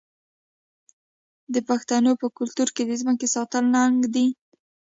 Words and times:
د 1.53 1.55
پښتنو 1.69 2.11
په 2.21 2.27
کلتور 2.37 2.69
کې 2.75 2.83
د 2.85 2.91
ځمکې 3.01 3.27
ساتل 3.35 3.63
ننګ 3.75 3.99
دی. 4.15 4.27